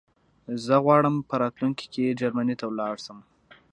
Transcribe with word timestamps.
زه 0.65 0.75
غواړم 0.85 1.15
چې 1.19 1.25
په 1.29 1.35
راتلونکي 1.43 1.85
کې 1.93 2.17
جرمنی 2.19 2.55
ته 2.59 2.65
لاړ 2.79 2.95
شم 3.05 3.19